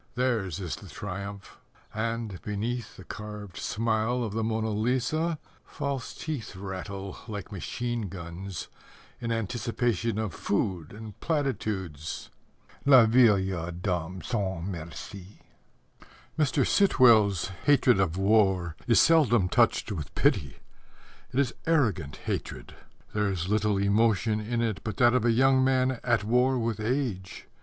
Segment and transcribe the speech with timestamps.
[0.15, 1.59] Theirs is the triumph,
[1.93, 8.67] And, beneath The carved smile of the Mona Lisa, False teeth Rattle Like machine guns,
[9.19, 12.31] In anticipation Of food and platitudes.
[12.83, 15.43] Les Vieilles Dames Sans Merci!
[16.35, 16.65] Mr.
[16.65, 20.57] Sitwell's hatred of war is seldom touched with pity.
[21.31, 22.73] It is arrogant hatred.
[23.13, 26.79] There is little emotion in it but that of a young man at war with
[26.79, 27.45] age.